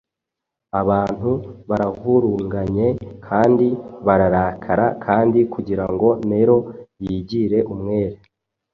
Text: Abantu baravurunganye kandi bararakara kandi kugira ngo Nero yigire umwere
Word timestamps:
Abantu 0.81 1.31
baravurunganye 1.69 2.87
kandi 3.27 3.67
bararakara 4.05 4.85
kandi 5.05 5.39
kugira 5.53 5.85
ngo 5.91 6.09
Nero 6.29 6.57
yigire 7.05 7.59
umwere 7.73 8.17